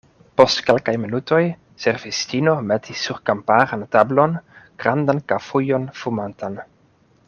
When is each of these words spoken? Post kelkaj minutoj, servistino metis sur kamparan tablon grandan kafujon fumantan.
Post 0.41 0.61
kelkaj 0.69 0.93
minutoj, 1.01 1.41
servistino 1.83 2.55
metis 2.71 3.05
sur 3.09 3.21
kamparan 3.31 3.87
tablon 3.97 4.37
grandan 4.85 5.23
kafujon 5.35 5.91
fumantan. 6.03 6.63